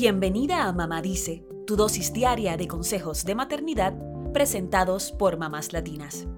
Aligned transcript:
Bienvenida 0.00 0.68
a 0.68 0.72
Mamá 0.72 1.02
Dice, 1.02 1.44
tu 1.66 1.74
dosis 1.74 2.12
diaria 2.12 2.56
de 2.56 2.68
consejos 2.68 3.24
de 3.24 3.34
maternidad 3.34 3.94
presentados 4.32 5.10
por 5.10 5.38
mamás 5.38 5.72
latinas. 5.72 6.28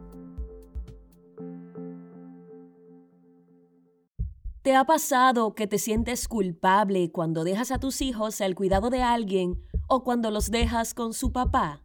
¿Te 4.62 4.74
ha 4.74 4.86
pasado 4.86 5.54
que 5.54 5.66
te 5.66 5.78
sientes 5.78 6.26
culpable 6.26 7.12
cuando 7.12 7.44
dejas 7.44 7.70
a 7.70 7.78
tus 7.78 8.00
hijos 8.00 8.40
al 8.40 8.54
cuidado 8.54 8.88
de 8.88 9.02
alguien 9.02 9.62
o 9.88 10.04
cuando 10.04 10.30
los 10.30 10.50
dejas 10.50 10.94
con 10.94 11.12
su 11.12 11.30
papá? 11.30 11.82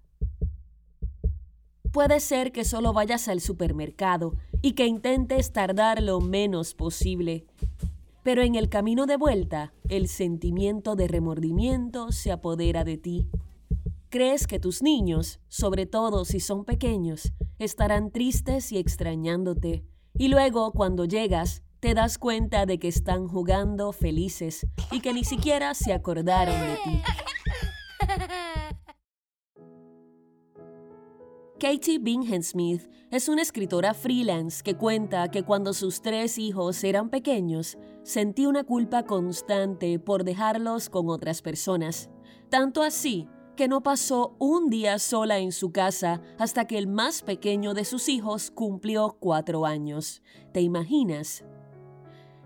Puede 1.91 2.21
ser 2.21 2.53
que 2.53 2.63
solo 2.63 2.93
vayas 2.93 3.27
al 3.27 3.41
supermercado 3.41 4.37
y 4.61 4.75
que 4.75 4.85
intentes 4.85 5.51
tardar 5.51 6.01
lo 6.01 6.21
menos 6.21 6.73
posible. 6.73 7.47
Pero 8.25 8.41
en 8.41 8.55
el 8.55 8.69
camino 8.69 9.05
de 9.05 9.17
vuelta, 9.17 9.71
el 9.87 10.07
sentimiento 10.07 10.95
de 10.95 11.07
remordimiento 11.07 12.11
se 12.11 12.31
apodera 12.31 12.83
de 12.83 12.97
ti. 12.97 13.27
Crees 14.09 14.47
que 14.47 14.59
tus 14.59 14.81
niños, 14.81 15.39
sobre 15.47 15.85
todo 15.85 16.25
si 16.25 16.39
son 16.39 16.65
pequeños, 16.65 17.33
estarán 17.59 18.09
tristes 18.09 18.71
y 18.71 18.79
extrañándote. 18.79 19.85
Y 20.17 20.29
luego, 20.29 20.71
cuando 20.71 21.05
llegas, 21.05 21.61
te 21.79 21.93
das 21.93 22.17
cuenta 22.17 22.65
de 22.65 22.79
que 22.79 22.87
están 22.87 23.27
jugando 23.27 23.91
felices 23.91 24.65
y 24.91 25.01
que 25.01 25.13
ni 25.13 25.23
siquiera 25.23 25.75
se 25.75 25.93
acordaron 25.93 26.59
de 26.59 26.77
ti. 26.83 27.01
Katie 31.57 31.99
Bingham 31.99 32.43
Smith 32.43 32.89
es 33.11 33.29
una 33.29 33.41
escritora 33.41 33.93
freelance 33.93 34.61
que 34.61 34.75
cuenta 34.75 35.31
que 35.31 35.43
cuando 35.43 35.73
sus 35.73 36.01
tres 36.01 36.37
hijos 36.37 36.83
eran 36.83 37.09
pequeños, 37.09 37.77
sentí 38.03 38.45
una 38.45 38.65
culpa 38.65 39.03
constante 39.03 39.97
por 39.97 40.25
dejarlos 40.25 40.89
con 40.89 41.09
otras 41.09 41.41
personas. 41.41 42.09
Tanto 42.49 42.83
así 42.83 43.29
que 43.55 43.69
no 43.69 43.81
pasó 43.81 44.35
un 44.37 44.69
día 44.69 44.99
sola 44.99 45.39
en 45.39 45.53
su 45.53 45.71
casa 45.71 46.21
hasta 46.37 46.67
que 46.67 46.77
el 46.77 46.87
más 46.87 47.21
pequeño 47.21 47.73
de 47.73 47.85
sus 47.85 48.09
hijos 48.09 48.51
cumplió 48.51 49.15
cuatro 49.21 49.65
años. 49.65 50.21
¿Te 50.51 50.59
imaginas? 50.59 51.45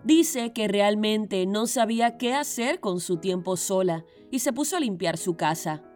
Dice 0.04 0.54
que 0.54 0.68
realmente 0.68 1.48
no 1.48 1.66
sabía 1.66 2.20
qué 2.20 2.36
hacer 2.36 2.80
con 2.80 3.00
su 3.00 3.18
tiempo 3.18 3.58
sola 3.58 4.06
y 4.30 4.38
se 4.40 4.54
puso 4.54 4.78
a 4.78 4.80
limpiar 4.80 5.18
su 5.18 5.36
casa 5.36 5.89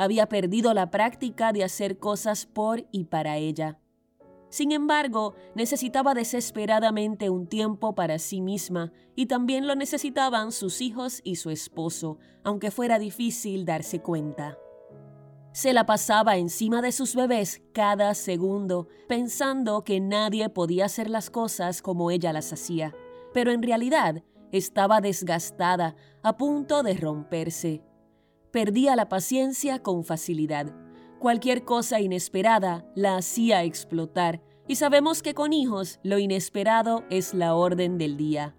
había 0.00 0.30
perdido 0.30 0.72
la 0.72 0.90
práctica 0.90 1.52
de 1.52 1.62
hacer 1.62 1.98
cosas 1.98 2.46
por 2.46 2.86
y 2.90 3.04
para 3.04 3.36
ella. 3.36 3.78
Sin 4.48 4.72
embargo, 4.72 5.34
necesitaba 5.54 6.14
desesperadamente 6.14 7.28
un 7.28 7.46
tiempo 7.46 7.94
para 7.94 8.18
sí 8.18 8.40
misma 8.40 8.92
y 9.14 9.26
también 9.26 9.66
lo 9.66 9.74
necesitaban 9.76 10.52
sus 10.52 10.80
hijos 10.80 11.20
y 11.22 11.36
su 11.36 11.50
esposo, 11.50 12.18
aunque 12.44 12.70
fuera 12.70 12.98
difícil 12.98 13.66
darse 13.66 14.00
cuenta. 14.00 14.56
Se 15.52 15.74
la 15.74 15.84
pasaba 15.84 16.38
encima 16.38 16.80
de 16.80 16.92
sus 16.92 17.14
bebés 17.14 17.60
cada 17.74 18.14
segundo, 18.14 18.88
pensando 19.06 19.84
que 19.84 20.00
nadie 20.00 20.48
podía 20.48 20.86
hacer 20.86 21.10
las 21.10 21.28
cosas 21.28 21.82
como 21.82 22.10
ella 22.10 22.32
las 22.32 22.52
hacía, 22.54 22.94
pero 23.34 23.52
en 23.52 23.62
realidad 23.62 24.22
estaba 24.50 25.02
desgastada, 25.02 25.94
a 26.22 26.38
punto 26.38 26.82
de 26.82 26.94
romperse. 26.94 27.82
Perdía 28.52 28.96
la 28.96 29.08
paciencia 29.08 29.80
con 29.80 30.04
facilidad. 30.04 30.74
Cualquier 31.20 31.64
cosa 31.64 32.00
inesperada 32.00 32.84
la 32.96 33.16
hacía 33.16 33.62
explotar 33.62 34.42
y 34.66 34.76
sabemos 34.76 35.22
que 35.22 35.34
con 35.34 35.52
hijos 35.52 36.00
lo 36.02 36.18
inesperado 36.18 37.04
es 37.10 37.32
la 37.34 37.54
orden 37.54 37.98
del 37.98 38.16
día. 38.16 38.56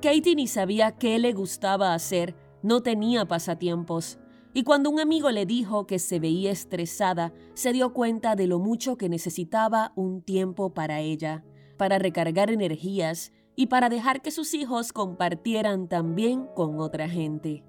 Katie 0.00 0.36
ni 0.36 0.46
sabía 0.46 0.92
qué 0.92 1.18
le 1.18 1.32
gustaba 1.32 1.92
hacer, 1.92 2.36
no 2.62 2.82
tenía 2.82 3.26
pasatiempos, 3.26 4.18
y 4.54 4.62
cuando 4.62 4.90
un 4.90 5.00
amigo 5.00 5.30
le 5.30 5.44
dijo 5.44 5.86
que 5.86 5.98
se 5.98 6.20
veía 6.20 6.52
estresada, 6.52 7.32
se 7.54 7.72
dio 7.72 7.92
cuenta 7.92 8.36
de 8.36 8.46
lo 8.46 8.60
mucho 8.60 8.96
que 8.96 9.08
necesitaba 9.08 9.92
un 9.96 10.22
tiempo 10.22 10.72
para 10.72 11.00
ella, 11.00 11.44
para 11.76 11.98
recargar 11.98 12.50
energías 12.50 13.32
y 13.56 13.66
para 13.66 13.88
dejar 13.88 14.22
que 14.22 14.30
sus 14.30 14.54
hijos 14.54 14.92
compartieran 14.92 15.88
también 15.88 16.46
con 16.54 16.78
otra 16.78 17.08
gente. 17.08 17.64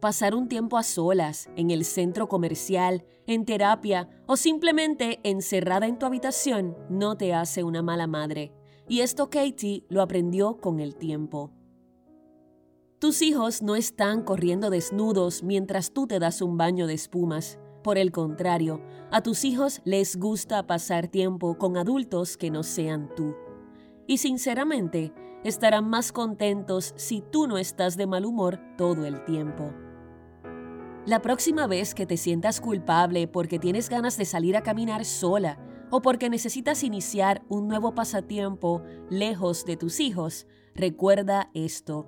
Pasar 0.00 0.36
un 0.36 0.46
tiempo 0.48 0.78
a 0.78 0.84
solas, 0.84 1.50
en 1.56 1.72
el 1.72 1.84
centro 1.84 2.28
comercial, 2.28 3.04
en 3.26 3.44
terapia 3.44 4.08
o 4.26 4.36
simplemente 4.36 5.18
encerrada 5.24 5.88
en 5.88 5.98
tu 5.98 6.06
habitación 6.06 6.76
no 6.88 7.16
te 7.16 7.34
hace 7.34 7.64
una 7.64 7.82
mala 7.82 8.06
madre. 8.06 8.52
Y 8.86 9.00
esto 9.00 9.28
Katie 9.28 9.84
lo 9.88 10.00
aprendió 10.00 10.58
con 10.58 10.78
el 10.78 10.94
tiempo. 10.94 11.50
Tus 13.00 13.22
hijos 13.22 13.60
no 13.60 13.74
están 13.74 14.22
corriendo 14.22 14.70
desnudos 14.70 15.42
mientras 15.42 15.92
tú 15.92 16.06
te 16.06 16.20
das 16.20 16.42
un 16.42 16.56
baño 16.56 16.86
de 16.86 16.94
espumas. 16.94 17.58
Por 17.82 17.98
el 17.98 18.12
contrario, 18.12 18.80
a 19.10 19.20
tus 19.22 19.44
hijos 19.44 19.80
les 19.84 20.16
gusta 20.16 20.64
pasar 20.68 21.08
tiempo 21.08 21.58
con 21.58 21.76
adultos 21.76 22.36
que 22.36 22.52
no 22.52 22.62
sean 22.62 23.10
tú. 23.16 23.34
Y 24.06 24.18
sinceramente, 24.18 25.12
estarán 25.42 25.90
más 25.90 26.12
contentos 26.12 26.92
si 26.96 27.20
tú 27.20 27.48
no 27.48 27.58
estás 27.58 27.96
de 27.96 28.06
mal 28.06 28.24
humor 28.24 28.60
todo 28.76 29.04
el 29.04 29.24
tiempo. 29.24 29.72
La 31.08 31.22
próxima 31.22 31.66
vez 31.66 31.94
que 31.94 32.04
te 32.04 32.18
sientas 32.18 32.60
culpable 32.60 33.28
porque 33.28 33.58
tienes 33.58 33.88
ganas 33.88 34.18
de 34.18 34.26
salir 34.26 34.58
a 34.58 34.62
caminar 34.62 35.06
sola 35.06 35.58
o 35.90 36.02
porque 36.02 36.28
necesitas 36.28 36.84
iniciar 36.84 37.40
un 37.48 37.66
nuevo 37.66 37.94
pasatiempo 37.94 38.82
lejos 39.08 39.64
de 39.64 39.78
tus 39.78 40.00
hijos, 40.00 40.46
recuerda 40.74 41.50
esto. 41.54 42.06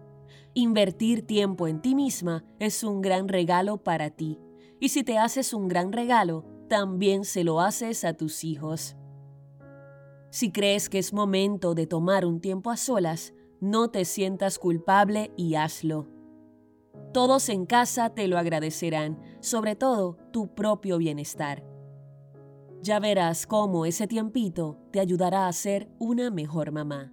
Invertir 0.52 1.26
tiempo 1.26 1.66
en 1.66 1.80
ti 1.80 1.94
misma 1.94 2.44
es 2.58 2.84
un 2.84 3.00
gran 3.00 3.28
regalo 3.28 3.78
para 3.78 4.10
ti. 4.10 4.38
Y 4.80 4.90
si 4.90 5.02
te 5.02 5.16
haces 5.16 5.54
un 5.54 5.66
gran 5.66 5.92
regalo, 5.92 6.44
también 6.68 7.24
se 7.24 7.42
lo 7.42 7.62
haces 7.62 8.04
a 8.04 8.12
tus 8.12 8.44
hijos. 8.44 8.96
Si 10.28 10.52
crees 10.52 10.90
que 10.90 10.98
es 10.98 11.14
momento 11.14 11.72
de 11.72 11.86
tomar 11.86 12.26
un 12.26 12.42
tiempo 12.42 12.70
a 12.70 12.76
solas, 12.76 13.32
no 13.60 13.88
te 13.88 14.04
sientas 14.04 14.58
culpable 14.58 15.32
y 15.38 15.54
hazlo. 15.54 16.19
Todos 17.12 17.48
en 17.48 17.66
casa 17.66 18.10
te 18.10 18.28
lo 18.28 18.38
agradecerán, 18.38 19.20
sobre 19.40 19.76
todo 19.76 20.16
tu 20.32 20.54
propio 20.54 20.98
bienestar. 20.98 21.64
Ya 22.82 22.98
verás 22.98 23.46
cómo 23.46 23.84
ese 23.84 24.06
tiempito 24.06 24.78
te 24.90 25.00
ayudará 25.00 25.48
a 25.48 25.52
ser 25.52 25.90
una 25.98 26.30
mejor 26.30 26.72
mamá. 26.72 27.12